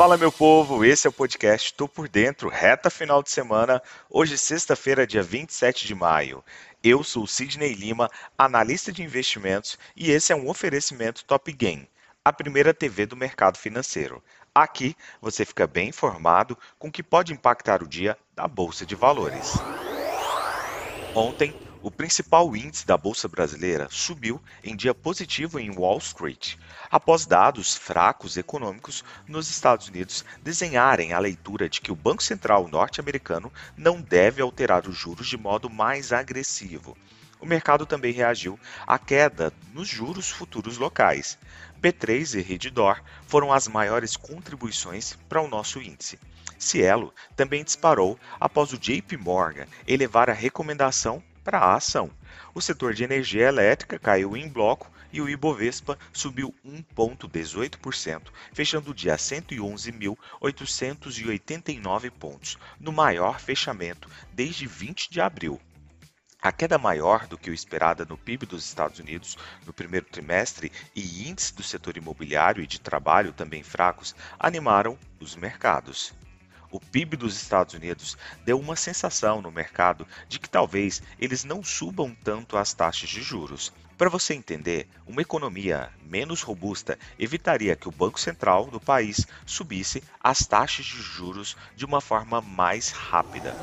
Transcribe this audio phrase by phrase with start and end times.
[0.00, 4.38] Fala meu povo, esse é o podcast Tô por Dentro, reta final de semana, hoje
[4.38, 6.42] sexta-feira, dia 27 de maio.
[6.82, 11.86] Eu sou Sidney Lima, analista de investimentos, e esse é um oferecimento Top Game,
[12.24, 14.24] a primeira TV do mercado financeiro.
[14.54, 18.94] Aqui você fica bem informado com o que pode impactar o dia da Bolsa de
[18.94, 19.52] Valores.
[21.14, 26.56] Ontem, o principal índice da Bolsa Brasileira subiu em dia positivo em Wall Street,
[26.90, 32.68] após dados fracos econômicos nos Estados Unidos desenharem a leitura de que o Banco Central
[32.68, 36.96] norte-americano não deve alterar os juros de modo mais agressivo.
[37.40, 41.38] O mercado também reagiu à queda nos juros futuros locais.
[41.80, 46.18] B3 e Redditor foram as maiores contribuições para o nosso índice.
[46.58, 52.08] Cielo também disparou após o JP Morgan elevar a recomendação para a ação.
[52.54, 58.94] O setor de energia elétrica caiu em bloco e o Ibovespa subiu 1,18%, fechando o
[58.94, 65.60] dia a 111.889 pontos, no maior fechamento desde 20 de abril.
[66.40, 70.70] A queda maior do que o esperada no PIB dos Estados Unidos no primeiro trimestre
[70.94, 76.14] e índices do setor imobiliário e de trabalho também fracos animaram os mercados
[76.70, 81.62] o PIB dos Estados Unidos deu uma sensação no mercado de que talvez eles não
[81.62, 83.72] subam tanto as taxas de juros.
[83.98, 90.02] Para você entender, uma economia menos robusta evitaria que o Banco Central do país subisse
[90.18, 93.54] as taxas de juros de uma forma mais rápida.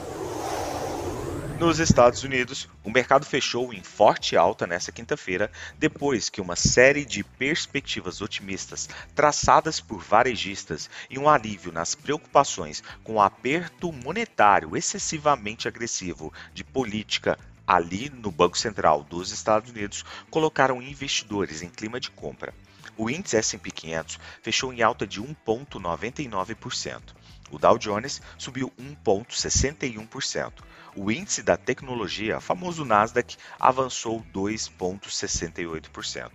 [1.60, 7.04] Nos Estados Unidos, o mercado fechou em forte alta nesta quinta-feira, depois que uma série
[7.04, 14.78] de perspectivas otimistas traçadas por varejistas e um alívio nas preocupações com o aperto monetário
[14.78, 22.00] excessivamente agressivo de política ali no Banco Central dos Estados Unidos colocaram investidores em clima
[22.00, 22.54] de compra.
[22.96, 27.17] O índice S&P 500 fechou em alta de 1,99%.
[27.50, 30.54] O Dow Jones subiu 1,61%.
[30.96, 36.32] O índice da tecnologia, famoso Nasdaq, avançou 2,68%.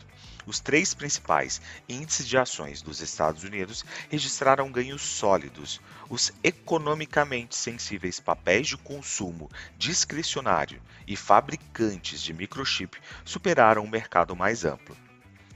[0.46, 5.80] Os três principais índices de ações dos Estados Unidos registraram ganhos sólidos.
[6.08, 14.64] Os economicamente sensíveis papéis de consumo discricionário e fabricantes de microchip superaram o mercado mais
[14.64, 14.96] amplo.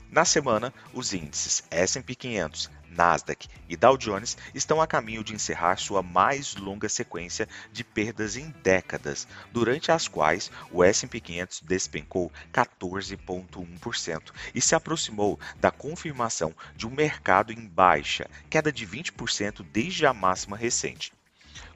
[0.09, 5.77] Na semana, os índices S&P 500, Nasdaq e Dow Jones estão a caminho de encerrar
[5.77, 12.31] sua mais longa sequência de perdas em décadas, durante as quais o S&P 500 despencou
[12.53, 20.05] 14,1% e se aproximou da confirmação de um mercado em baixa, queda de 20% desde
[20.05, 21.16] a máxima recente.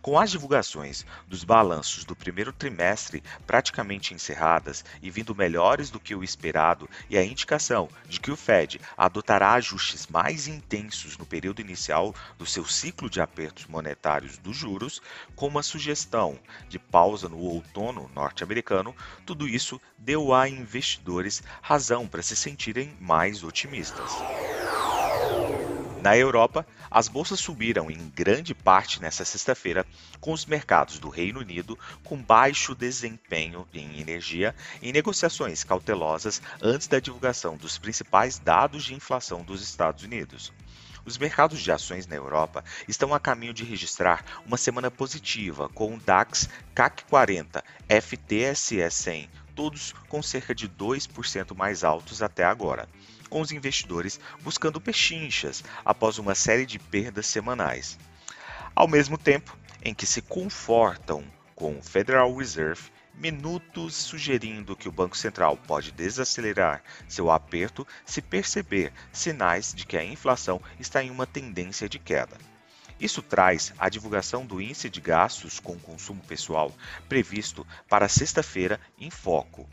[0.02, 6.16] Com as divulgações dos balanços do primeiro trimestre praticamente encerradas e vindo melhores do que
[6.16, 11.62] o esperado, e a indicação de que o Fed adotará ajustes mais intensos no período
[11.62, 15.00] inicial do seu ciclo de apertos monetários dos juros,
[15.36, 22.24] com uma sugestão de pausa no outono norte-americano, tudo isso deu a investidores razão para
[22.24, 24.12] se sentirem mais otimistas.
[26.02, 29.86] Na Europa, as bolsas subiram em grande parte nesta sexta-feira,
[30.20, 36.88] com os mercados do Reino Unido com baixo desempenho em energia em negociações cautelosas antes
[36.88, 40.52] da divulgação dos principais dados de inflação dos Estados Unidos.
[41.06, 45.96] Os mercados de ações na Europa estão a caminho de registrar uma semana positiva, com
[45.96, 47.64] o DAX, CAC 40,
[48.02, 52.88] FTSE 100, todos com cerca de 2% mais altos até agora
[53.32, 57.98] com os investidores buscando pechinchas após uma série de perdas semanais.
[58.76, 61.24] Ao mesmo tempo em que se confortam
[61.56, 68.22] com o Federal Reserve, minutos sugerindo que o Banco Central pode desacelerar seu aperto se
[68.22, 72.38] perceber sinais de que a inflação está em uma tendência de queda.
[73.00, 76.72] Isso traz a divulgação do índice de gastos com consumo pessoal
[77.10, 79.68] previsto para sexta-feira em foco,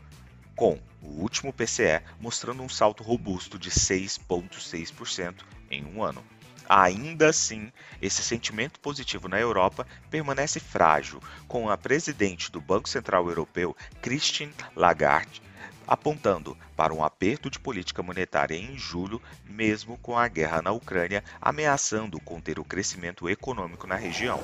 [0.59, 5.35] com o último PCE mostrando um salto robusto de 6,6%
[5.71, 6.21] em um ano.
[6.67, 13.29] Ainda assim, esse sentimento positivo na Europa permanece frágil, com a presidente do Banco Central
[13.29, 15.41] Europeu, Christine Lagarde,
[15.87, 21.23] apontando para um aperto de política monetária em julho, mesmo com a guerra na Ucrânia
[21.41, 24.41] ameaçando conter o crescimento econômico na região.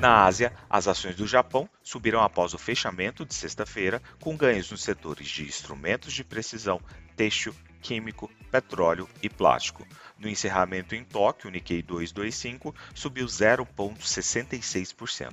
[0.00, 4.84] Na Ásia, as ações do Japão subiram após o fechamento de sexta-feira, com ganhos nos
[4.84, 6.80] setores de instrumentos de precisão,
[7.16, 7.52] têxtil,
[7.82, 9.84] químico, petróleo e plástico.
[10.16, 15.32] No encerramento em Tóquio, o Nikkei 225 subiu 0,66%.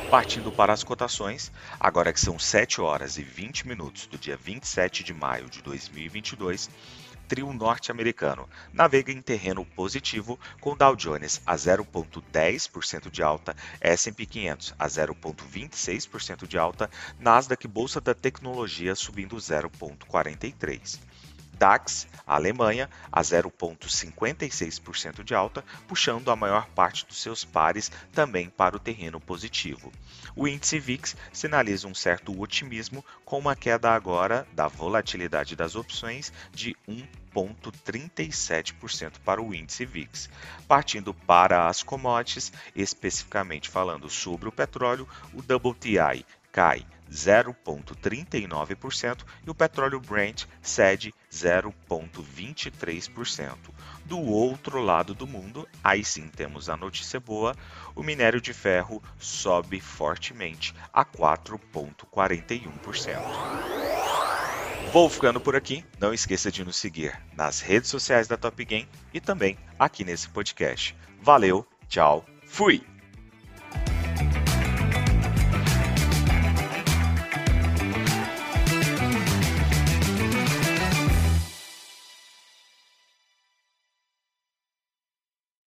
[0.10, 5.04] Partindo para as cotações, agora que são 7 horas e 20 minutos do dia 27
[5.04, 6.70] de maio de 2022,
[7.28, 14.76] trio norte-americano navega em terreno positivo com Dow Jones a 0,10% de alta, S&P 500
[14.78, 16.90] a 0,26% de alta,
[17.20, 21.00] Nasdaq Bolsa da Tecnologia subindo 0,43%.
[21.58, 28.50] DAX, a Alemanha, a 0,56% de alta, puxando a maior parte dos seus pares também
[28.50, 29.92] para o terreno positivo.
[30.36, 36.32] O índice VIX sinaliza um certo otimismo, com uma queda agora da volatilidade das opções
[36.54, 40.30] de 1,37% para o índice VIX.
[40.68, 46.26] Partindo para as commodities, especificamente falando sobre o petróleo, o WTI
[46.56, 53.58] cai 0,39% e o petróleo Brent cede 0,23%.
[54.06, 57.54] Do outro lado do mundo, aí sim temos a notícia boa:
[57.94, 63.20] o minério de ferro sobe fortemente a 4,41%.
[64.94, 65.84] Vou ficando por aqui.
[66.00, 70.30] Não esqueça de nos seguir nas redes sociais da Top Game e também aqui nesse
[70.30, 70.96] podcast.
[71.22, 72.95] Valeu, tchau, fui!